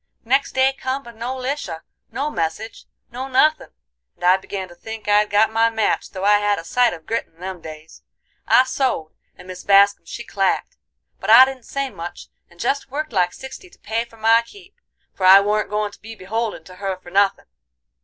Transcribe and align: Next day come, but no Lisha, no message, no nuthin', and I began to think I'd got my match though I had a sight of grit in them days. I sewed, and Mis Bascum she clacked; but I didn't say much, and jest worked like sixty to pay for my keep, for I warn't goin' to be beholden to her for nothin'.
Next 0.25 0.53
day 0.53 0.73
come, 0.73 1.03
but 1.03 1.15
no 1.15 1.35
Lisha, 1.35 1.81
no 2.11 2.31
message, 2.31 2.85
no 3.11 3.27
nuthin', 3.27 3.69
and 4.15 4.23
I 4.23 4.35
began 4.37 4.67
to 4.69 4.73
think 4.73 5.07
I'd 5.07 5.29
got 5.29 5.51
my 5.53 5.69
match 5.69 6.09
though 6.09 6.23
I 6.25 6.39
had 6.39 6.57
a 6.57 6.63
sight 6.63 6.91
of 6.91 7.05
grit 7.05 7.27
in 7.27 7.39
them 7.39 7.61
days. 7.61 8.01
I 8.47 8.63
sewed, 8.63 9.11
and 9.37 9.47
Mis 9.47 9.63
Bascum 9.63 10.05
she 10.07 10.23
clacked; 10.23 10.75
but 11.19 11.29
I 11.29 11.45
didn't 11.45 11.65
say 11.65 11.91
much, 11.91 12.29
and 12.49 12.59
jest 12.59 12.89
worked 12.89 13.13
like 13.13 13.31
sixty 13.31 13.69
to 13.69 13.77
pay 13.77 14.03
for 14.03 14.17
my 14.17 14.41
keep, 14.41 14.73
for 15.13 15.23
I 15.27 15.39
warn't 15.39 15.69
goin' 15.69 15.91
to 15.91 16.01
be 16.01 16.15
beholden 16.15 16.63
to 16.63 16.77
her 16.77 16.97
for 16.97 17.11
nothin'. 17.11 17.45